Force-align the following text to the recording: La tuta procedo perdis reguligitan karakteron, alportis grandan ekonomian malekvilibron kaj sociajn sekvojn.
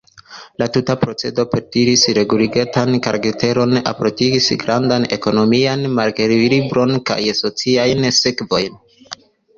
La 0.61 0.67
tuta 0.75 0.93
procedo 1.01 1.43
perdis 1.51 2.05
reguligitan 2.17 2.95
karakteron, 3.07 3.77
alportis 3.91 4.49
grandan 4.65 5.05
ekonomian 5.19 5.85
malekvilibron 6.01 6.99
kaj 7.11 7.23
sociajn 7.43 8.09
sekvojn. 8.25 8.83